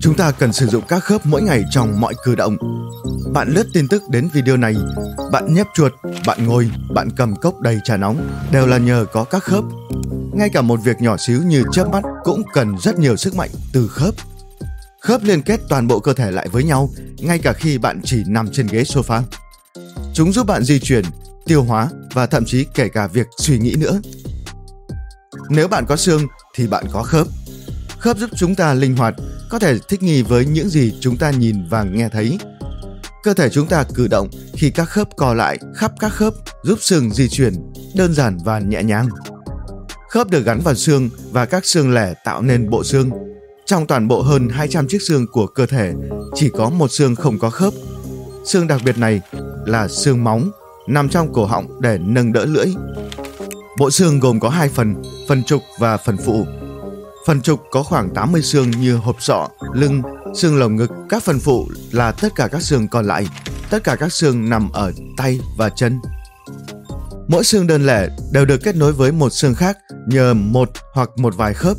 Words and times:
Chúng 0.00 0.14
ta 0.14 0.30
cần 0.30 0.52
sử 0.52 0.66
dụng 0.66 0.84
các 0.88 1.04
khớp 1.04 1.26
mỗi 1.26 1.42
ngày 1.42 1.64
trong 1.70 2.00
mọi 2.00 2.14
cử 2.24 2.34
động. 2.34 2.56
Bạn 3.32 3.48
lướt 3.54 3.66
tin 3.72 3.88
tức 3.88 4.02
đến 4.08 4.28
video 4.32 4.56
này, 4.56 4.74
bạn 5.32 5.54
nhấp 5.54 5.66
chuột, 5.74 5.92
bạn 6.26 6.46
ngồi, 6.46 6.70
bạn 6.94 7.08
cầm 7.16 7.36
cốc 7.36 7.60
đầy 7.60 7.78
trà 7.84 7.96
nóng 7.96 8.28
đều 8.52 8.66
là 8.66 8.78
nhờ 8.78 9.06
có 9.12 9.24
các 9.24 9.42
khớp. 9.42 9.64
Ngay 10.32 10.50
cả 10.52 10.62
một 10.62 10.80
việc 10.84 10.96
nhỏ 11.00 11.16
xíu 11.16 11.42
như 11.42 11.64
chớp 11.72 11.88
mắt 11.88 12.04
cũng 12.24 12.42
cần 12.52 12.78
rất 12.78 12.98
nhiều 12.98 13.16
sức 13.16 13.34
mạnh 13.34 13.50
từ 13.72 13.88
khớp. 13.88 14.14
Khớp 15.00 15.22
liên 15.22 15.42
kết 15.42 15.60
toàn 15.68 15.86
bộ 15.86 15.98
cơ 15.98 16.12
thể 16.12 16.30
lại 16.30 16.48
với 16.52 16.64
nhau, 16.64 16.90
ngay 17.18 17.38
cả 17.38 17.52
khi 17.52 17.78
bạn 17.78 18.00
chỉ 18.04 18.22
nằm 18.26 18.48
trên 18.52 18.66
ghế 18.66 18.82
sofa. 18.82 19.22
Chúng 20.14 20.32
giúp 20.32 20.46
bạn 20.46 20.64
di 20.64 20.80
chuyển, 20.80 21.04
tiêu 21.46 21.62
hóa 21.62 21.88
và 22.12 22.26
thậm 22.26 22.44
chí 22.44 22.66
kể 22.74 22.88
cả 22.88 23.06
việc 23.06 23.26
suy 23.38 23.58
nghĩ 23.58 23.74
nữa. 23.78 24.00
Nếu 25.48 25.68
bạn 25.68 25.86
có 25.86 25.96
xương 25.96 26.26
thì 26.54 26.66
bạn 26.66 26.84
có 26.92 27.02
khớp. 27.02 27.26
Khớp 28.00 28.18
giúp 28.18 28.30
chúng 28.36 28.54
ta 28.54 28.74
linh 28.74 28.96
hoạt, 28.96 29.14
có 29.48 29.58
thể 29.58 29.78
thích 29.78 30.02
nghi 30.02 30.22
với 30.22 30.46
những 30.46 30.68
gì 30.68 30.94
chúng 31.00 31.16
ta 31.16 31.30
nhìn 31.30 31.56
và 31.70 31.82
nghe 31.82 32.08
thấy. 32.08 32.38
Cơ 33.22 33.34
thể 33.34 33.48
chúng 33.48 33.66
ta 33.66 33.84
cử 33.94 34.08
động 34.08 34.28
khi 34.54 34.70
các 34.70 34.84
khớp 34.84 35.08
co 35.16 35.34
lại 35.34 35.58
khắp 35.74 35.92
các 36.00 36.08
khớp 36.08 36.34
giúp 36.62 36.78
xương 36.80 37.10
di 37.10 37.28
chuyển 37.28 37.54
đơn 37.96 38.14
giản 38.14 38.38
và 38.44 38.58
nhẹ 38.58 38.82
nhàng. 38.82 39.08
Khớp 40.08 40.30
được 40.30 40.44
gắn 40.44 40.60
vào 40.64 40.74
xương 40.74 41.10
và 41.30 41.46
các 41.46 41.66
xương 41.66 41.94
lẻ 41.94 42.14
tạo 42.24 42.42
nên 42.42 42.70
bộ 42.70 42.84
xương. 42.84 43.10
Trong 43.66 43.86
toàn 43.86 44.08
bộ 44.08 44.22
hơn 44.22 44.48
200 44.48 44.88
chiếc 44.88 45.02
xương 45.02 45.26
của 45.32 45.46
cơ 45.46 45.66
thể, 45.66 45.92
chỉ 46.34 46.50
có 46.56 46.70
một 46.70 46.90
xương 46.90 47.14
không 47.14 47.38
có 47.38 47.50
khớp. 47.50 47.72
Xương 48.44 48.66
đặc 48.66 48.80
biệt 48.84 48.98
này 48.98 49.20
là 49.66 49.88
xương 49.88 50.24
móng, 50.24 50.50
nằm 50.88 51.08
trong 51.08 51.32
cổ 51.32 51.44
họng 51.44 51.80
để 51.80 51.98
nâng 51.98 52.32
đỡ 52.32 52.44
lưỡi. 52.44 52.66
Bộ 53.78 53.90
xương 53.90 54.20
gồm 54.20 54.40
có 54.40 54.48
hai 54.48 54.68
phần, 54.68 55.02
phần 55.28 55.44
trục 55.44 55.62
và 55.78 55.96
phần 55.96 56.16
phụ. 56.16 56.46
Phần 57.26 57.42
trục 57.42 57.60
có 57.70 57.82
khoảng 57.82 58.14
80 58.14 58.42
xương 58.42 58.70
như 58.70 58.96
hộp 58.96 59.22
sọ, 59.22 59.48
lưng, 59.72 60.02
xương 60.34 60.58
lồng 60.58 60.76
ngực. 60.76 60.90
Các 61.08 61.22
phần 61.22 61.40
phụ 61.40 61.66
là 61.92 62.12
tất 62.12 62.28
cả 62.34 62.48
các 62.48 62.62
xương 62.62 62.88
còn 62.88 63.06
lại. 63.06 63.26
Tất 63.70 63.84
cả 63.84 63.96
các 63.96 64.12
xương 64.12 64.48
nằm 64.48 64.72
ở 64.72 64.92
tay 65.16 65.40
và 65.56 65.68
chân. 65.68 66.00
Mỗi 67.28 67.44
xương 67.44 67.66
đơn 67.66 67.86
lẻ 67.86 68.08
đều 68.32 68.44
được 68.44 68.60
kết 68.64 68.76
nối 68.76 68.92
với 68.92 69.12
một 69.12 69.30
xương 69.30 69.54
khác 69.54 69.78
nhờ 70.06 70.34
một 70.34 70.70
hoặc 70.94 71.10
một 71.16 71.36
vài 71.36 71.54
khớp. 71.54 71.76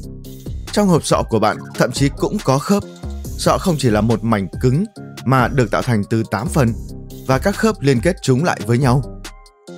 Trong 0.72 0.88
hộp 0.88 1.06
sọ 1.06 1.23
của 1.30 1.39
bạn 1.39 1.58
thậm 1.76 1.92
chí 1.92 2.09
cũng 2.17 2.38
có 2.44 2.59
khớp. 2.59 2.83
Sọ 3.23 3.58
không 3.58 3.76
chỉ 3.80 3.89
là 3.89 4.02
một 4.02 4.23
mảnh 4.23 4.48
cứng 4.61 4.86
mà 5.26 5.48
được 5.48 5.72
tạo 5.72 5.81
thành 5.81 6.03
từ 6.09 6.23
8 6.31 6.48
phần 6.48 6.73
và 7.28 7.38
các 7.38 7.55
khớp 7.55 7.76
liên 7.81 8.02
kết 8.02 8.16
chúng 8.22 8.44
lại 8.44 8.59
với 8.66 8.78
nhau. 8.78 9.22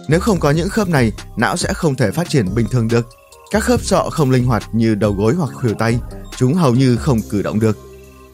Nếu 0.08 0.20
không 0.20 0.40
có 0.40 0.52
những 0.52 0.70
khớp 0.70 0.90
này, 0.90 1.12
não 1.38 1.58
sẽ 1.58 1.74
không 1.74 1.96
thể 1.96 2.12
phát 2.12 2.30
triển 2.30 2.56
bình 2.56 2.68
thường 2.72 2.88
được. 2.88 3.10
Các 3.54 3.64
khớp 3.64 3.84
sọ 3.84 4.10
không 4.12 4.32
linh 4.32 4.46
hoạt 4.46 4.64
như 4.72 4.96
đầu 4.96 5.14
gối 5.14 5.34
hoặc 5.34 5.50
khuỷu 5.54 5.74
tay, 5.74 6.00
chúng 6.38 6.54
hầu 6.54 6.76
như 6.76 6.96
không 6.96 7.20
cử 7.30 7.42
động 7.42 7.60
được. 7.60 7.78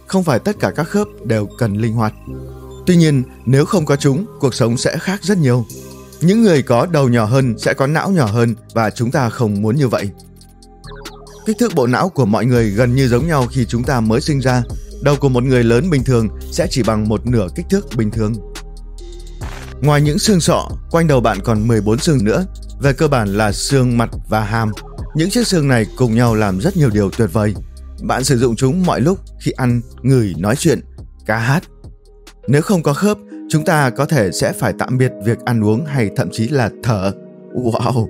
Không 0.07 0.23
phải 0.23 0.39
tất 0.39 0.59
cả 0.59 0.71
các 0.75 0.83
khớp 0.83 1.07
đều 1.25 1.45
cần 1.57 1.73
linh 1.73 1.93
hoạt. 1.93 2.13
Tuy 2.85 2.95
nhiên, 2.95 3.23
nếu 3.45 3.65
không 3.65 3.85
có 3.85 3.95
chúng, 3.95 4.25
cuộc 4.39 4.53
sống 4.53 4.77
sẽ 4.77 4.97
khác 4.97 5.23
rất 5.23 5.37
nhiều. 5.37 5.65
Những 6.21 6.41
người 6.41 6.61
có 6.61 6.85
đầu 6.85 7.09
nhỏ 7.09 7.25
hơn 7.25 7.55
sẽ 7.57 7.73
có 7.73 7.87
não 7.87 8.09
nhỏ 8.09 8.25
hơn 8.25 8.55
và 8.73 8.89
chúng 8.89 9.11
ta 9.11 9.29
không 9.29 9.61
muốn 9.61 9.75
như 9.75 9.87
vậy. 9.87 10.09
Kích 11.45 11.57
thước 11.59 11.75
bộ 11.75 11.87
não 11.87 12.09
của 12.09 12.25
mọi 12.25 12.45
người 12.45 12.69
gần 12.69 12.95
như 12.95 13.07
giống 13.07 13.27
nhau 13.27 13.47
khi 13.51 13.65
chúng 13.65 13.83
ta 13.83 13.99
mới 13.99 14.21
sinh 14.21 14.39
ra. 14.39 14.63
Đầu 15.01 15.15
của 15.15 15.29
một 15.29 15.43
người 15.43 15.63
lớn 15.63 15.89
bình 15.89 16.03
thường 16.03 16.27
sẽ 16.51 16.67
chỉ 16.69 16.83
bằng 16.83 17.09
một 17.09 17.25
nửa 17.25 17.47
kích 17.55 17.65
thước 17.69 17.87
bình 17.97 18.11
thường. 18.11 18.33
Ngoài 19.81 20.01
những 20.01 20.19
xương 20.19 20.41
sọ, 20.41 20.69
quanh 20.91 21.07
đầu 21.07 21.21
bạn 21.21 21.39
còn 21.43 21.67
14 21.67 21.99
xương 21.99 22.23
nữa, 22.23 22.45
về 22.81 22.93
cơ 22.93 23.07
bản 23.07 23.37
là 23.37 23.51
xương 23.51 23.97
mặt 23.97 24.09
và 24.29 24.41
hàm. 24.41 24.71
Những 25.19 25.29
chiếc 25.29 25.47
xương 25.47 25.67
này 25.67 25.85
cùng 25.95 26.15
nhau 26.15 26.35
làm 26.35 26.59
rất 26.59 26.77
nhiều 26.77 26.89
điều 26.89 27.09
tuyệt 27.09 27.29
vời. 27.33 27.53
Bạn 28.01 28.23
sử 28.23 28.37
dụng 28.37 28.55
chúng 28.55 28.85
mọi 28.85 29.01
lúc 29.01 29.19
khi 29.39 29.51
ăn, 29.51 29.81
ngửi, 30.01 30.33
nói 30.37 30.55
chuyện, 30.55 30.79
ca 31.25 31.37
hát. 31.37 31.63
Nếu 32.47 32.61
không 32.61 32.83
có 32.83 32.93
khớp, 32.93 33.17
chúng 33.49 33.65
ta 33.65 33.89
có 33.89 34.05
thể 34.05 34.31
sẽ 34.31 34.53
phải 34.53 34.73
tạm 34.79 34.97
biệt 34.97 35.11
việc 35.25 35.39
ăn 35.45 35.63
uống 35.63 35.85
hay 35.85 36.09
thậm 36.15 36.29
chí 36.31 36.47
là 36.47 36.69
thở. 36.83 37.11
Wow! 37.53 38.07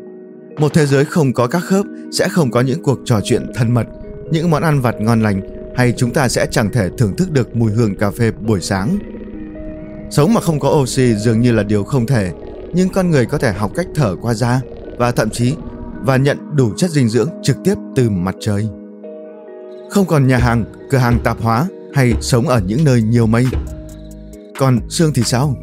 Một 0.58 0.74
thế 0.74 0.86
giới 0.86 1.06
không 1.06 1.34
có 1.34 1.48
các 1.48 1.60
khớp 1.60 1.86
sẽ 2.12 2.30
không 2.30 2.52
có 2.52 2.62
những 2.62 2.84
cuộc 2.84 3.00
trò 3.06 3.20
chuyện 3.24 3.52
thân 3.56 3.74
mật, 3.74 3.88
những 4.32 4.50
món 4.50 4.64
ăn 4.64 4.82
vặt 4.82 4.96
ngon 5.00 5.22
lành 5.22 5.42
hay 5.76 5.94
chúng 5.98 6.14
ta 6.14 6.28
sẽ 6.28 6.48
chẳng 6.52 6.72
thể 6.72 6.90
thưởng 6.98 7.16
thức 7.16 7.32
được 7.32 7.56
mùi 7.56 7.72
hương 7.72 7.96
cà 7.96 8.12
phê 8.12 8.32
buổi 8.32 8.62
sáng. 8.62 8.98
Sống 10.12 10.34
mà 10.34 10.42
không 10.42 10.60
có 10.60 10.70
oxy 10.70 11.16
dường 11.16 11.42
như 11.42 11.52
là 11.52 11.64
điều 11.64 11.84
không 11.84 12.06
thể, 12.06 12.32
nhưng 12.74 12.90
con 12.90 13.12
người 13.12 13.26
có 13.26 13.38
thể 13.38 13.54
học 13.54 13.72
cách 13.76 13.88
thở 13.96 14.16
qua 14.22 14.34
da 14.34 14.62
và 14.98 15.12
thậm 15.12 15.30
chí 15.30 15.56
và 16.04 16.18
nhận 16.18 16.56
đủ 16.56 16.74
chất 16.78 16.90
dinh 16.90 17.10
dưỡng 17.10 17.30
trực 17.44 17.58
tiếp 17.64 17.76
từ 17.96 18.10
mặt 18.10 18.36
trời. 18.40 18.68
Không 19.90 20.06
còn 20.06 20.28
nhà 20.28 20.38
hàng, 20.38 20.66
cửa 20.90 20.98
hàng 20.98 21.20
tạp 21.24 21.42
hóa 21.42 21.68
hay 21.94 22.14
sống 22.22 22.48
ở 22.48 22.60
những 22.60 22.84
nơi 22.84 23.02
nhiều 23.02 23.28
mây. 23.28 23.48
Còn 24.60 24.80
xương 24.90 25.14
thì 25.14 25.24
sao? 25.24 25.56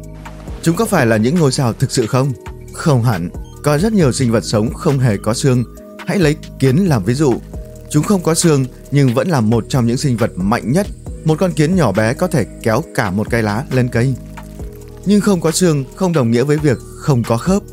Chúng 0.61 0.75
có 0.75 0.85
phải 0.85 1.05
là 1.05 1.17
những 1.17 1.35
ngôi 1.35 1.51
sao 1.51 1.73
thực 1.73 1.91
sự 1.91 2.07
không? 2.07 2.33
Không 2.73 3.03
hẳn. 3.03 3.29
Có 3.63 3.77
rất 3.77 3.93
nhiều 3.93 4.11
sinh 4.11 4.31
vật 4.31 4.43
sống 4.43 4.73
không 4.73 4.99
hề 4.99 5.17
có 5.17 5.33
xương. 5.33 5.63
Hãy 6.05 6.19
lấy 6.19 6.35
kiến 6.59 6.75
làm 6.75 7.03
ví 7.03 7.13
dụ. 7.13 7.33
Chúng 7.89 8.03
không 8.03 8.23
có 8.23 8.33
xương 8.33 8.65
nhưng 8.91 9.13
vẫn 9.13 9.27
là 9.27 9.41
một 9.41 9.65
trong 9.69 9.87
những 9.87 9.97
sinh 9.97 10.17
vật 10.17 10.31
mạnh 10.35 10.71
nhất. 10.71 10.87
Một 11.25 11.35
con 11.39 11.51
kiến 11.51 11.75
nhỏ 11.75 11.91
bé 11.91 12.13
có 12.13 12.27
thể 12.27 12.45
kéo 12.63 12.83
cả 12.95 13.11
một 13.11 13.27
cây 13.29 13.43
lá 13.43 13.65
lên 13.71 13.87
cây 13.87 14.15
nhưng 15.07 15.21
không 15.21 15.41
có 15.41 15.51
xương 15.51 15.83
không 15.95 16.13
đồng 16.13 16.31
nghĩa 16.31 16.43
với 16.43 16.57
việc 16.57 16.77
không 16.97 17.23
có 17.23 17.37
khớp. 17.37 17.63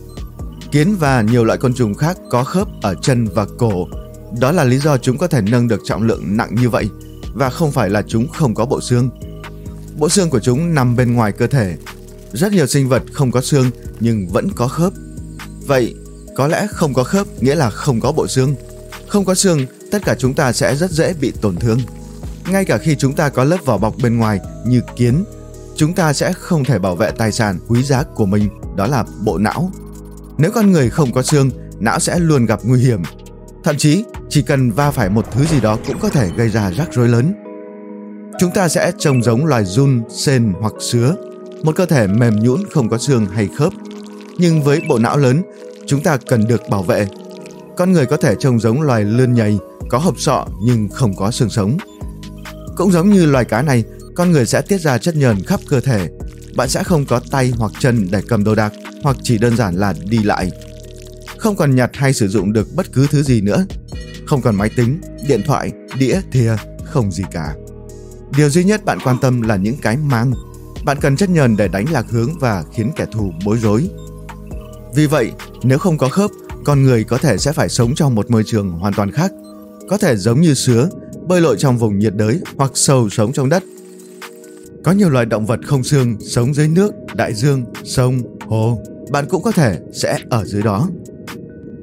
Kiến 0.74 0.96
và 0.96 1.22
nhiều 1.22 1.44
loại 1.44 1.58
côn 1.58 1.74
trùng 1.74 1.94
khác 1.94 2.16
có 2.30 2.44
khớp 2.44 2.68
ở 2.82 2.94
chân 2.94 3.26
và 3.34 3.46
cổ. 3.58 3.88
Đó 4.40 4.52
là 4.52 4.64
lý 4.64 4.78
do 4.78 4.98
chúng 4.98 5.18
có 5.18 5.26
thể 5.26 5.40
nâng 5.40 5.68
được 5.68 5.80
trọng 5.84 6.02
lượng 6.02 6.36
nặng 6.36 6.54
như 6.54 6.68
vậy 6.68 6.88
và 7.34 7.50
không 7.50 7.72
phải 7.72 7.90
là 7.90 8.02
chúng 8.02 8.28
không 8.28 8.54
có 8.54 8.66
bộ 8.66 8.80
xương. 8.80 9.10
Bộ 9.98 10.08
xương 10.08 10.30
của 10.30 10.40
chúng 10.40 10.74
nằm 10.74 10.96
bên 10.96 11.14
ngoài 11.14 11.32
cơ 11.32 11.46
thể. 11.46 11.76
Rất 12.32 12.52
nhiều 12.52 12.66
sinh 12.66 12.88
vật 12.88 13.02
không 13.12 13.30
có 13.30 13.40
xương 13.40 13.70
nhưng 14.00 14.28
vẫn 14.28 14.48
có 14.56 14.68
khớp. 14.68 14.92
Vậy, 15.66 15.94
có 16.36 16.46
lẽ 16.46 16.66
không 16.70 16.94
có 16.94 17.04
khớp 17.04 17.26
nghĩa 17.42 17.54
là 17.54 17.70
không 17.70 18.00
có 18.00 18.12
bộ 18.12 18.26
xương. 18.26 18.54
Không 19.08 19.24
có 19.24 19.34
xương, 19.34 19.66
tất 19.90 20.02
cả 20.04 20.14
chúng 20.18 20.34
ta 20.34 20.52
sẽ 20.52 20.76
rất 20.76 20.90
dễ 20.90 21.14
bị 21.20 21.32
tổn 21.40 21.56
thương. 21.56 21.78
Ngay 22.48 22.64
cả 22.64 22.78
khi 22.78 22.96
chúng 22.96 23.12
ta 23.12 23.28
có 23.28 23.44
lớp 23.44 23.58
vỏ 23.64 23.78
bọc 23.78 23.94
bên 24.02 24.16
ngoài 24.16 24.40
như 24.66 24.80
kiến, 24.96 25.24
chúng 25.76 25.94
ta 25.94 26.12
sẽ 26.12 26.32
không 26.32 26.64
thể 26.64 26.78
bảo 26.78 26.96
vệ 26.96 27.10
tài 27.10 27.32
sản 27.32 27.58
quý 27.68 27.82
giá 27.82 28.02
của 28.02 28.26
mình, 28.26 28.48
đó 28.76 28.86
là 28.86 29.04
bộ 29.24 29.38
não. 29.38 29.72
Nếu 30.38 30.50
con 30.50 30.72
người 30.72 30.90
không 30.90 31.12
có 31.12 31.22
xương, 31.22 31.50
não 31.80 32.00
sẽ 32.00 32.18
luôn 32.18 32.46
gặp 32.46 32.60
nguy 32.64 32.80
hiểm. 32.80 33.02
Thậm 33.64 33.76
chí, 33.76 34.04
chỉ 34.28 34.42
cần 34.42 34.70
va 34.70 34.90
phải 34.90 35.10
một 35.10 35.26
thứ 35.32 35.44
gì 35.44 35.60
đó 35.60 35.78
cũng 35.86 35.98
có 36.00 36.08
thể 36.08 36.30
gây 36.36 36.48
ra 36.48 36.70
rắc 36.70 36.88
rối 36.92 37.08
lớn. 37.08 37.34
Chúng 38.40 38.50
ta 38.50 38.68
sẽ 38.68 38.92
trông 38.98 39.22
giống 39.22 39.46
loài 39.46 39.64
giun, 39.64 40.02
sên 40.08 40.52
hoặc 40.60 40.72
sứa, 40.80 41.16
một 41.62 41.76
cơ 41.76 41.86
thể 41.86 42.06
mềm 42.06 42.36
nhũn 42.40 42.60
không 42.70 42.88
có 42.88 42.98
xương 42.98 43.26
hay 43.26 43.48
khớp. 43.58 43.72
Nhưng 44.38 44.62
với 44.62 44.80
bộ 44.88 44.98
não 44.98 45.16
lớn, 45.16 45.42
chúng 45.86 46.02
ta 46.02 46.16
cần 46.16 46.46
được 46.48 46.62
bảo 46.70 46.82
vệ. 46.82 47.06
Con 47.76 47.92
người 47.92 48.06
có 48.06 48.16
thể 48.16 48.34
trông 48.38 48.60
giống 48.60 48.82
loài 48.82 49.04
lươn 49.04 49.32
nhầy, 49.32 49.58
có 49.88 49.98
hộp 49.98 50.20
sọ 50.20 50.46
nhưng 50.62 50.88
không 50.88 51.16
có 51.16 51.30
xương 51.30 51.50
sống. 51.50 51.76
Cũng 52.76 52.92
giống 52.92 53.10
như 53.10 53.26
loài 53.26 53.44
cá 53.44 53.62
này, 53.62 53.84
con 54.14 54.32
người 54.32 54.46
sẽ 54.46 54.62
tiết 54.62 54.80
ra 54.80 54.98
chất 54.98 55.16
nhờn 55.16 55.44
khắp 55.44 55.60
cơ 55.68 55.80
thể. 55.80 56.08
Bạn 56.56 56.68
sẽ 56.68 56.84
không 56.84 57.04
có 57.04 57.20
tay 57.30 57.52
hoặc 57.56 57.72
chân 57.78 58.08
để 58.10 58.22
cầm 58.28 58.44
đồ 58.44 58.54
đạc 58.54 58.72
hoặc 59.02 59.16
chỉ 59.22 59.38
đơn 59.38 59.56
giản 59.56 59.74
là 59.74 59.94
đi 60.04 60.18
lại. 60.18 60.50
Không 61.38 61.56
còn 61.56 61.76
nhặt 61.76 61.90
hay 61.94 62.12
sử 62.12 62.28
dụng 62.28 62.52
được 62.52 62.68
bất 62.74 62.92
cứ 62.92 63.06
thứ 63.10 63.22
gì 63.22 63.40
nữa. 63.40 63.66
Không 64.26 64.42
còn 64.42 64.56
máy 64.56 64.70
tính, 64.76 65.00
điện 65.28 65.42
thoại, 65.46 65.72
đĩa, 65.98 66.20
thìa, 66.32 66.56
không 66.84 67.12
gì 67.12 67.24
cả. 67.32 67.54
Điều 68.36 68.50
duy 68.50 68.64
nhất 68.64 68.84
bạn 68.84 68.98
quan 69.04 69.18
tâm 69.20 69.42
là 69.42 69.56
những 69.56 69.76
cái 69.82 69.96
mang. 69.96 70.32
Bạn 70.84 70.98
cần 71.00 71.16
chất 71.16 71.30
nhờn 71.30 71.56
để 71.56 71.68
đánh 71.68 71.92
lạc 71.92 72.06
hướng 72.10 72.38
và 72.38 72.64
khiến 72.74 72.90
kẻ 72.96 73.06
thù 73.12 73.32
bối 73.44 73.58
rối. 73.58 73.88
Vì 74.94 75.06
vậy, 75.06 75.32
nếu 75.62 75.78
không 75.78 75.98
có 75.98 76.08
khớp, 76.08 76.30
con 76.64 76.82
người 76.82 77.04
có 77.04 77.18
thể 77.18 77.38
sẽ 77.38 77.52
phải 77.52 77.68
sống 77.68 77.94
trong 77.94 78.14
một 78.14 78.30
môi 78.30 78.42
trường 78.46 78.70
hoàn 78.70 78.92
toàn 78.94 79.10
khác. 79.10 79.32
Có 79.88 79.98
thể 79.98 80.16
giống 80.16 80.40
như 80.40 80.54
sứa, 80.54 80.88
bơi 81.26 81.40
lội 81.40 81.56
trong 81.58 81.78
vùng 81.78 81.98
nhiệt 81.98 82.14
đới 82.14 82.40
hoặc 82.56 82.70
sâu 82.74 83.08
sống 83.10 83.32
trong 83.32 83.48
đất 83.48 83.62
có 84.84 84.92
nhiều 84.92 85.10
loài 85.10 85.26
động 85.26 85.46
vật 85.46 85.60
không 85.66 85.84
xương 85.84 86.16
sống 86.20 86.54
dưới 86.54 86.68
nước, 86.68 86.92
đại 87.14 87.34
dương, 87.34 87.64
sông, 87.84 88.22
hồ. 88.46 88.82
Bạn 89.10 89.26
cũng 89.28 89.42
có 89.42 89.52
thể 89.52 89.78
sẽ 89.92 90.18
ở 90.30 90.44
dưới 90.44 90.62
đó. 90.62 90.88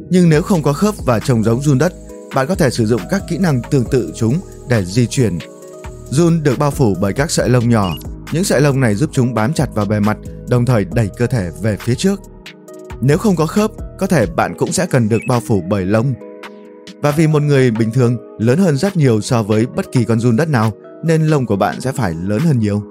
Nhưng 0.10 0.30
nếu 0.30 0.42
không 0.42 0.64
có 0.64 0.74
khớp 0.74 0.96
và 1.06 1.20
trông 1.20 1.44
giống 1.44 1.62
run 1.62 1.78
đất, 1.78 1.94
bạn 2.36 2.48
có 2.48 2.56
thể 2.56 2.70
sử 2.70 2.86
dụng 2.86 3.02
các 3.10 3.24
kỹ 3.30 3.38
năng 3.38 3.62
tương 3.72 3.86
tự 3.86 4.12
chúng 4.16 4.40
để 4.70 4.86
di 4.86 5.08
chuyển. 5.08 5.38
Run 6.10 6.44
được 6.44 6.60
bao 6.60 6.72
phủ 6.72 6.96
bởi 7.02 7.14
các 7.14 7.32
sợi 7.32 7.50
lông 7.50 7.70
nhỏ. 7.70 7.96
Những 8.32 8.44
sợi 8.44 8.62
lông 8.62 8.80
này 8.80 8.96
giúp 8.96 9.10
chúng 9.14 9.34
bám 9.34 9.54
chặt 9.54 9.68
vào 9.74 9.86
bề 9.86 10.00
mặt, 10.00 10.18
đồng 10.50 10.66
thời 10.66 10.86
đẩy 10.86 11.10
cơ 11.18 11.28
thể 11.28 11.50
về 11.62 11.78
phía 11.80 11.96
trước. 11.96 12.20
Nếu 13.02 13.18
không 13.18 13.36
có 13.36 13.46
khớp, 13.46 13.72
có 14.00 14.08
thể 14.08 14.26
bạn 14.26 14.54
cũng 14.58 14.72
sẽ 14.72 14.86
cần 14.86 15.10
được 15.10 15.22
bao 15.28 15.42
phủ 15.48 15.64
bởi 15.70 15.86
lông. 15.86 16.14
Và 17.02 17.12
vì 17.12 17.28
một 17.28 17.42
người 17.42 17.72
bình 17.72 17.92
thường 17.92 18.18
lớn 18.40 18.60
hơn 18.60 18.78
rất 18.78 18.98
nhiều 18.98 19.22
so 19.22 19.44
với 19.44 19.66
bất 19.66 19.92
kỳ 19.92 20.04
con 20.04 20.20
run 20.20 20.36
đất 20.36 20.50
nào, 20.50 20.72
nên 21.04 21.28
lông 21.28 21.46
của 21.46 21.56
bạn 21.56 21.82
sẽ 21.82 21.92
phải 21.92 22.14
lớn 22.14 22.40
hơn 22.40 22.60
nhiều 22.60 22.84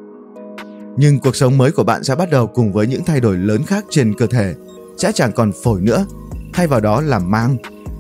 nhưng 0.96 1.20
cuộc 1.20 1.36
sống 1.36 1.58
mới 1.58 1.72
của 1.72 1.84
bạn 1.84 2.04
sẽ 2.04 2.14
bắt 2.14 2.30
đầu 2.30 2.46
cùng 2.46 2.72
với 2.72 2.86
những 2.86 3.04
thay 3.04 3.20
đổi 3.20 3.36
lớn 3.36 3.62
khác 3.66 3.84
trên 3.90 4.14
cơ 4.14 4.26
thể 4.26 4.54
sẽ 4.96 5.12
chẳng 5.12 5.32
còn 5.32 5.52
phổi 5.62 5.80
nữa 5.80 6.06
thay 6.52 6.66
vào 6.66 6.80
đó 6.80 7.00
là 7.00 7.18
mang 7.18 7.56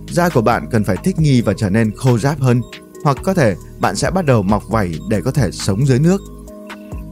da 0.08 0.28
của 0.28 0.40
bạn 0.40 0.68
cần 0.70 0.84
phải 0.84 0.96
thích 1.04 1.18
nghi 1.18 1.40
và 1.40 1.52
trở 1.56 1.70
nên 1.70 1.96
khô 1.96 2.18
ráp 2.18 2.40
hơn 2.40 2.62
hoặc 3.04 3.16
có 3.22 3.34
thể 3.34 3.56
bạn 3.80 3.96
sẽ 3.96 4.10
bắt 4.10 4.26
đầu 4.26 4.42
mọc 4.42 4.68
vảy 4.68 4.94
để 5.08 5.20
có 5.20 5.30
thể 5.30 5.50
sống 5.50 5.86
dưới 5.86 5.98
nước. 5.98 6.20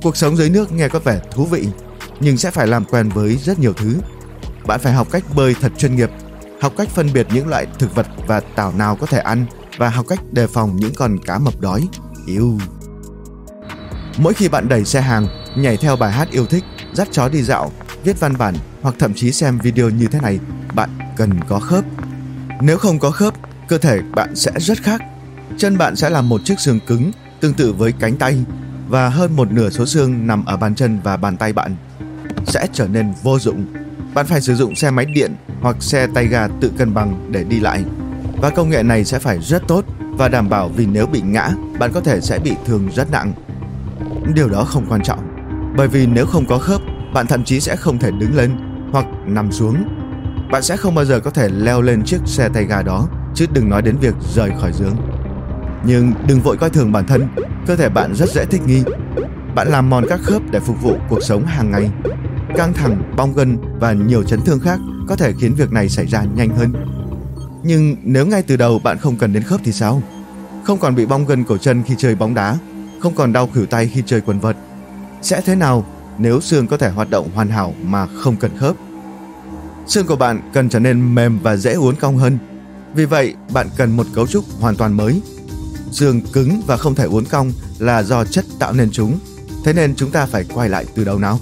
Cuộc 0.02 0.16
sống 0.16 0.36
dưới 0.36 0.50
nước 0.50 0.72
nghe 0.72 0.88
có 0.88 0.98
vẻ 0.98 1.20
thú 1.30 1.44
vị, 1.44 1.68
nhưng 2.20 2.36
sẽ 2.36 2.50
phải 2.50 2.66
làm 2.66 2.84
quen 2.84 3.08
với 3.08 3.36
rất 3.36 3.58
nhiều 3.58 3.72
thứ. 3.72 3.96
Bạn 4.66 4.80
phải 4.80 4.92
học 4.92 5.08
cách 5.10 5.24
bơi 5.36 5.54
thật 5.60 5.72
chuyên 5.78 5.96
nghiệp, 5.96 6.10
học 6.60 6.72
cách 6.76 6.88
phân 6.88 7.12
biệt 7.12 7.26
những 7.32 7.48
loại 7.48 7.66
thực 7.78 7.94
vật 7.94 8.06
và 8.26 8.40
tảo 8.40 8.72
nào 8.72 8.96
có 8.96 9.06
thể 9.06 9.18
ăn 9.18 9.46
và 9.76 9.88
học 9.88 10.06
cách 10.08 10.20
đề 10.32 10.46
phòng 10.46 10.76
những 10.76 10.94
con 10.94 11.18
cá 11.18 11.38
mập 11.38 11.60
đói. 11.60 11.88
Yêu. 12.26 12.58
Mỗi 14.18 14.34
khi 14.34 14.48
bạn 14.48 14.68
đẩy 14.68 14.84
xe 14.84 15.00
hàng, 15.00 15.26
nhảy 15.56 15.76
theo 15.76 15.96
bài 15.96 16.12
hát 16.12 16.30
yêu 16.30 16.46
thích, 16.46 16.64
dắt 16.92 17.08
chó 17.10 17.28
đi 17.28 17.42
dạo, 17.42 17.72
viết 18.04 18.20
văn 18.20 18.34
bản 18.38 18.54
hoặc 18.82 18.94
thậm 18.98 19.14
chí 19.14 19.32
xem 19.32 19.58
video 19.58 19.90
như 19.90 20.06
thế 20.06 20.20
này, 20.20 20.38
bạn 20.74 20.90
cần 21.16 21.44
có 21.48 21.58
khớp. 21.58 21.84
Nếu 22.60 22.78
không 22.78 22.98
có 22.98 23.10
khớp, 23.10 23.34
cơ 23.68 23.78
thể 23.78 24.00
bạn 24.14 24.36
sẽ 24.36 24.50
rất 24.56 24.82
khác. 24.82 25.02
Chân 25.58 25.78
bạn 25.78 25.96
sẽ 25.96 26.10
là 26.10 26.22
một 26.22 26.40
chiếc 26.44 26.60
xương 26.60 26.80
cứng 26.86 27.12
tương 27.40 27.54
tự 27.54 27.72
với 27.72 27.92
cánh 27.92 28.16
tay 28.16 28.44
và 28.88 29.08
hơn 29.08 29.36
một 29.36 29.52
nửa 29.52 29.70
số 29.70 29.86
xương 29.86 30.26
nằm 30.26 30.44
ở 30.44 30.56
bàn 30.56 30.74
chân 30.74 31.00
và 31.04 31.16
bàn 31.16 31.36
tay 31.36 31.52
bạn 31.52 31.76
sẽ 32.46 32.66
trở 32.72 32.88
nên 32.88 33.12
vô 33.22 33.38
dụng. 33.38 33.66
Bạn 34.14 34.26
phải 34.26 34.40
sử 34.40 34.54
dụng 34.54 34.74
xe 34.74 34.90
máy 34.90 35.04
điện 35.04 35.36
hoặc 35.60 35.76
xe 35.80 36.06
tay 36.14 36.26
ga 36.26 36.48
tự 36.60 36.72
cân 36.78 36.94
bằng 36.94 37.28
để 37.32 37.44
đi 37.44 37.60
lại. 37.60 37.84
Và 38.36 38.50
công 38.50 38.70
nghệ 38.70 38.82
này 38.82 39.04
sẽ 39.04 39.18
phải 39.18 39.38
rất 39.38 39.62
tốt 39.68 39.84
và 39.98 40.28
đảm 40.28 40.48
bảo 40.48 40.68
vì 40.68 40.86
nếu 40.86 41.06
bị 41.06 41.20
ngã, 41.20 41.50
bạn 41.78 41.92
có 41.92 42.00
thể 42.00 42.20
sẽ 42.20 42.38
bị 42.38 42.52
thương 42.66 42.88
rất 42.94 43.10
nặng. 43.10 43.32
Điều 44.34 44.48
đó 44.48 44.64
không 44.64 44.86
quan 44.88 45.02
trọng, 45.02 45.18
bởi 45.76 45.88
vì 45.88 46.06
nếu 46.06 46.26
không 46.26 46.46
có 46.46 46.58
khớp, 46.58 46.80
bạn 47.14 47.26
thậm 47.26 47.44
chí 47.44 47.60
sẽ 47.60 47.76
không 47.76 47.98
thể 47.98 48.10
đứng 48.10 48.36
lên 48.36 48.56
hoặc 48.92 49.06
nằm 49.26 49.52
xuống. 49.52 49.76
Bạn 50.52 50.62
sẽ 50.62 50.76
không 50.76 50.94
bao 50.94 51.04
giờ 51.04 51.20
có 51.20 51.30
thể 51.30 51.48
leo 51.48 51.82
lên 51.82 52.02
chiếc 52.04 52.18
xe 52.24 52.48
tay 52.48 52.64
ga 52.64 52.82
đó, 52.82 53.08
chứ 53.34 53.46
đừng 53.52 53.70
nói 53.70 53.82
đến 53.82 53.96
việc 54.00 54.14
rời 54.34 54.50
khỏi 54.60 54.72
giường. 54.72 54.96
Nhưng 55.84 56.12
đừng 56.26 56.40
vội 56.40 56.56
coi 56.56 56.70
thường 56.70 56.92
bản 56.92 57.06
thân, 57.06 57.28
cơ 57.66 57.76
thể 57.76 57.88
bạn 57.88 58.14
rất 58.14 58.28
dễ 58.28 58.44
thích 58.44 58.62
nghi. 58.66 58.82
Bạn 59.54 59.68
làm 59.68 59.90
mòn 59.90 60.04
các 60.08 60.20
khớp 60.22 60.42
để 60.50 60.60
phục 60.60 60.82
vụ 60.82 60.96
cuộc 61.08 61.22
sống 61.22 61.46
hàng 61.46 61.70
ngày. 61.70 61.90
Căng 62.56 62.72
thẳng, 62.72 63.02
bong 63.16 63.34
gân 63.34 63.56
và 63.80 63.92
nhiều 63.92 64.22
chấn 64.22 64.40
thương 64.40 64.60
khác 64.60 64.78
có 65.08 65.16
thể 65.16 65.32
khiến 65.40 65.54
việc 65.54 65.72
này 65.72 65.88
xảy 65.88 66.06
ra 66.06 66.24
nhanh 66.34 66.56
hơn. 66.56 66.72
Nhưng 67.62 67.96
nếu 68.02 68.26
ngay 68.26 68.42
từ 68.42 68.56
đầu 68.56 68.78
bạn 68.78 68.98
không 68.98 69.16
cần 69.16 69.32
đến 69.32 69.42
khớp 69.42 69.60
thì 69.64 69.72
sao? 69.72 70.02
Không 70.64 70.78
còn 70.78 70.94
bị 70.94 71.06
bong 71.06 71.26
gân 71.26 71.44
cổ 71.44 71.56
chân 71.56 71.82
khi 71.82 71.94
chơi 71.98 72.14
bóng 72.14 72.34
đá, 72.34 72.58
không 73.00 73.14
còn 73.14 73.32
đau 73.32 73.46
khuỷu 73.46 73.66
tay 73.66 73.90
khi 73.94 74.02
chơi 74.06 74.20
quần 74.20 74.40
vợt. 74.40 74.56
Sẽ 75.22 75.40
thế 75.40 75.54
nào 75.54 75.86
nếu 76.18 76.40
xương 76.40 76.66
có 76.66 76.76
thể 76.76 76.90
hoạt 76.90 77.10
động 77.10 77.30
hoàn 77.34 77.48
hảo 77.48 77.74
mà 77.82 78.06
không 78.06 78.36
cần 78.36 78.58
khớp? 78.58 78.76
Xương 79.86 80.06
của 80.06 80.16
bạn 80.16 80.50
cần 80.52 80.68
trở 80.68 80.78
nên 80.78 81.14
mềm 81.14 81.38
và 81.38 81.56
dễ 81.56 81.72
uốn 81.72 81.96
cong 81.96 82.16
hơn. 82.16 82.38
Vì 82.94 83.04
vậy, 83.04 83.34
bạn 83.52 83.68
cần 83.76 83.96
một 83.96 84.06
cấu 84.14 84.26
trúc 84.26 84.44
hoàn 84.60 84.76
toàn 84.76 84.96
mới. 84.96 85.20
Xương 85.90 86.20
cứng 86.20 86.62
và 86.66 86.76
không 86.76 86.94
thể 86.94 87.04
uốn 87.04 87.24
cong 87.24 87.52
là 87.78 88.02
do 88.02 88.24
chất 88.24 88.44
tạo 88.58 88.72
nên 88.72 88.90
chúng. 88.90 89.18
Thế 89.64 89.72
nên 89.72 89.94
chúng 89.94 90.10
ta 90.10 90.26
phải 90.26 90.44
quay 90.54 90.68
lại 90.68 90.84
từ 90.94 91.04
đầu 91.04 91.18
nào. 91.18 91.40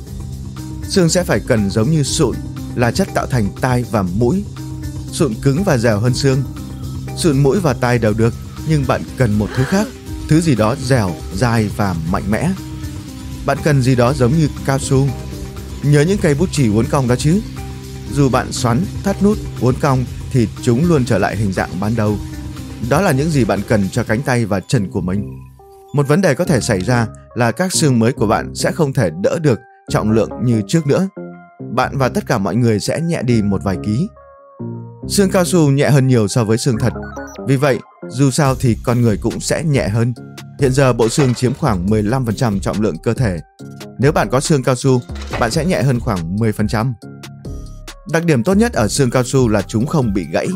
Xương 0.89 1.09
sẽ 1.09 1.25
phải 1.25 1.41
cần 1.41 1.71
giống 1.71 1.91
như 1.91 2.03
sụn 2.03 2.37
là 2.75 2.91
chất 2.91 3.09
tạo 3.15 3.27
thành 3.27 3.49
tai 3.61 3.85
và 3.91 4.03
mũi. 4.03 4.45
Sụn 5.13 5.35
cứng 5.43 5.65
và 5.65 5.79
dẻo 5.79 5.99
hơn 5.99 6.15
xương. 6.15 6.43
Sụn 7.17 7.43
mũi 7.43 7.61
và 7.61 7.73
tai 7.73 7.99
đều 7.99 8.13
được, 8.13 8.35
nhưng 8.69 8.85
bạn 8.89 9.03
cần 9.17 9.39
một 9.39 9.49
thứ 9.57 9.65
khác, 9.65 9.87
thứ 10.29 10.41
gì 10.41 10.55
đó 10.55 10.75
dẻo, 10.83 11.11
dài 11.35 11.71
và 11.77 11.95
mạnh 12.11 12.31
mẽ. 12.31 12.51
Bạn 13.47 13.59
cần 13.65 13.83
gì 13.83 13.95
đó 13.95 14.13
giống 14.13 14.33
như 14.33 14.49
cao 14.67 14.79
su. 14.79 15.09
Nhớ 15.83 16.01
những 16.01 16.19
cây 16.19 16.35
bút 16.35 16.53
chì 16.53 16.69
uốn 16.69 16.85
cong 16.91 17.09
đó 17.09 17.17
chứ. 17.17 17.41
Dù 18.13 18.29
bạn 18.29 18.53
xoắn, 18.53 18.85
thắt 19.05 19.23
nút, 19.23 19.39
uốn 19.61 19.75
cong 19.81 20.05
thì 20.31 20.49
chúng 20.63 20.89
luôn 20.89 21.05
trở 21.05 21.19
lại 21.19 21.37
hình 21.37 21.53
dạng 21.53 21.71
ban 21.81 21.97
đầu. 21.97 22.17
Đó 22.91 23.01
là 23.01 23.13
những 23.13 23.31
gì 23.31 23.45
bạn 23.45 23.61
cần 23.69 23.89
cho 23.93 24.05
cánh 24.05 24.23
tay 24.23 24.45
và 24.45 24.61
chân 24.61 24.91
của 24.91 25.01
mình. 25.01 25.47
Một 25.95 26.09
vấn 26.09 26.21
đề 26.21 26.35
có 26.35 26.45
thể 26.45 26.61
xảy 26.61 26.81
ra 26.81 27.07
là 27.35 27.53
các 27.53 27.73
xương 27.73 27.99
mới 27.99 28.13
của 28.13 28.27
bạn 28.27 28.55
sẽ 28.55 28.73
không 28.73 28.93
thể 28.93 29.11
đỡ 29.23 29.39
được 29.43 29.61
trọng 29.91 30.11
lượng 30.11 30.31
như 30.45 30.63
trước 30.69 30.87
nữa. 30.87 31.09
Bạn 31.75 31.99
và 31.99 32.09
tất 32.09 32.27
cả 32.27 32.39
mọi 32.39 32.57
người 32.57 32.81
sẽ 32.81 33.01
nhẹ 33.01 33.23
đi 33.23 33.43
một 33.43 33.65
vài 33.65 33.77
ký. 33.85 34.09
Xương 35.09 35.31
cao 35.31 35.45
su 35.45 35.71
nhẹ 35.71 35.91
hơn 35.91 36.07
nhiều 36.07 36.29
so 36.29 36.45
với 36.45 36.59
xương 36.59 36.79
thật. 36.79 36.93
Vì 37.47 37.57
vậy, 37.57 37.79
dù 38.09 38.31
sao 38.31 38.55
thì 38.55 38.77
con 38.85 39.01
người 39.01 39.17
cũng 39.17 39.41
sẽ 39.41 39.65
nhẹ 39.65 39.89
hơn. 39.89 40.15
Hiện 40.61 40.73
giờ 40.73 40.93
bộ 40.93 41.09
xương 41.09 41.35
chiếm 41.35 41.55
khoảng 41.55 41.87
15% 41.87 42.61
trọng 42.61 42.81
lượng 42.81 42.99
cơ 42.99 43.15
thể. 43.15 43.39
Nếu 43.99 44.13
bạn 44.13 44.29
có 44.31 44.41
xương 44.41 44.63
cao 44.63 44.75
su, 44.75 45.01
bạn 45.41 45.51
sẽ 45.51 45.65
nhẹ 45.65 45.83
hơn 45.83 46.01
khoảng 46.01 46.37
10%. 46.37 46.93
Đặc 48.13 48.25
điểm 48.25 48.43
tốt 48.43 48.55
nhất 48.55 48.73
ở 48.73 48.89
xương 48.89 49.11
cao 49.11 49.25
su 49.25 49.49
là 49.49 49.63
chúng 49.63 49.87
không 49.87 50.15
bị 50.15 50.27
gãy. 50.33 50.49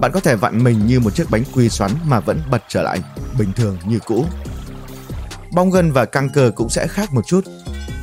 Bạn 0.00 0.12
có 0.14 0.20
thể 0.20 0.36
vặn 0.36 0.64
mình 0.64 0.86
như 0.86 1.00
một 1.00 1.14
chiếc 1.14 1.30
bánh 1.30 1.42
quy 1.54 1.68
xoắn 1.68 1.90
mà 2.04 2.20
vẫn 2.20 2.40
bật 2.50 2.62
trở 2.68 2.82
lại, 2.82 3.00
bình 3.38 3.52
thường 3.56 3.78
như 3.86 3.98
cũ. 4.06 4.24
Bong 5.54 5.70
gân 5.70 5.92
và 5.92 6.04
căng 6.04 6.28
cơ 6.28 6.50
cũng 6.54 6.68
sẽ 6.68 6.86
khác 6.86 7.12
một 7.12 7.26
chút. 7.26 7.44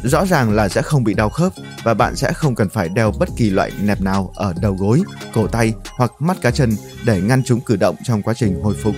Rõ 0.03 0.25
ràng 0.25 0.51
là 0.51 0.69
sẽ 0.69 0.81
không 0.81 1.03
bị 1.03 1.13
đau 1.13 1.29
khớp 1.29 1.53
và 1.83 1.93
bạn 1.93 2.15
sẽ 2.15 2.33
không 2.33 2.55
cần 2.55 2.69
phải 2.69 2.89
đeo 2.89 3.11
bất 3.19 3.29
kỳ 3.37 3.49
loại 3.49 3.71
nẹp 3.83 4.01
nào 4.01 4.31
ở 4.35 4.53
đầu 4.61 4.73
gối, 4.79 5.01
cổ 5.33 5.47
tay 5.47 5.73
hoặc 5.97 6.11
mắt 6.19 6.37
cá 6.41 6.51
chân 6.51 6.69
để 7.05 7.21
ngăn 7.21 7.43
chúng 7.43 7.61
cử 7.61 7.75
động 7.75 7.95
trong 8.03 8.21
quá 8.21 8.33
trình 8.33 8.61
hồi 8.61 8.75
phục. 8.83 8.95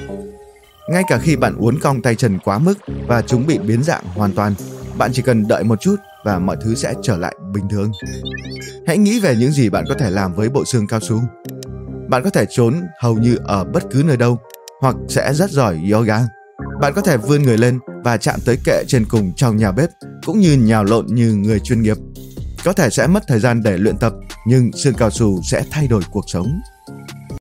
Ngay 0.89 1.03
cả 1.07 1.17
khi 1.17 1.35
bạn 1.35 1.55
uốn 1.57 1.79
cong 1.79 2.01
tay 2.01 2.15
chân 2.15 2.39
quá 2.39 2.57
mức 2.57 2.77
và 3.07 3.21
chúng 3.21 3.47
bị 3.47 3.57
biến 3.57 3.83
dạng 3.83 4.03
hoàn 4.05 4.33
toàn, 4.33 4.53
bạn 4.97 5.11
chỉ 5.13 5.21
cần 5.21 5.47
đợi 5.47 5.63
một 5.63 5.81
chút 5.81 5.95
và 6.25 6.39
mọi 6.39 6.57
thứ 6.63 6.75
sẽ 6.75 6.93
trở 7.03 7.17
lại 7.17 7.35
bình 7.53 7.69
thường. 7.69 7.91
Hãy 8.87 8.97
nghĩ 8.97 9.19
về 9.19 9.35
những 9.35 9.51
gì 9.51 9.69
bạn 9.69 9.85
có 9.89 9.95
thể 9.99 10.09
làm 10.09 10.33
với 10.33 10.49
bộ 10.49 10.65
xương 10.65 10.87
cao 10.87 10.99
su. 10.99 11.21
Bạn 12.09 12.23
có 12.23 12.29
thể 12.29 12.45
trốn 12.49 12.81
hầu 13.01 13.17
như 13.17 13.37
ở 13.43 13.63
bất 13.63 13.83
cứ 13.91 14.03
nơi 14.05 14.17
đâu 14.17 14.39
hoặc 14.81 14.95
sẽ 15.09 15.33
rất 15.33 15.51
giỏi 15.51 15.79
yoga. 15.91 16.19
Bạn 16.81 16.93
có 16.95 17.01
thể 17.01 17.17
vươn 17.17 17.43
người 17.43 17.57
lên 17.57 17.79
và 18.03 18.17
chạm 18.17 18.39
tới 18.45 18.57
kệ 18.65 18.83
trên 18.87 19.05
cùng 19.05 19.33
trong 19.35 19.57
nhà 19.57 19.71
bếp 19.71 19.89
cũng 20.25 20.39
như 20.39 20.53
nhào 20.53 20.83
lộn 20.83 21.05
như 21.09 21.33
người 21.33 21.59
chuyên 21.59 21.81
nghiệp. 21.81 21.97
Có 22.63 22.73
thể 22.73 22.89
sẽ 22.89 23.07
mất 23.07 23.23
thời 23.27 23.39
gian 23.39 23.63
để 23.63 23.77
luyện 23.77 23.97
tập, 23.97 24.13
nhưng 24.47 24.71
xương 24.71 24.93
cao 24.93 25.09
su 25.09 25.41
sẽ 25.43 25.63
thay 25.71 25.87
đổi 25.87 26.01
cuộc 26.11 26.25
sống. 26.27 26.59